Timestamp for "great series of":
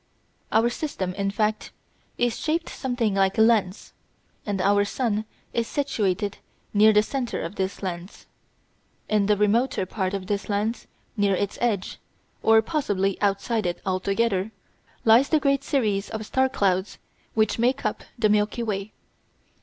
15.39-16.25